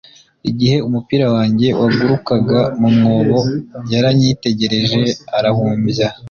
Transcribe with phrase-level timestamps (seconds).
[0.49, 3.37] igihe umupira wanjye wagurukaga mu mwobo,
[3.91, 5.01] yaranyitegereje
[5.37, 6.05] arahumbya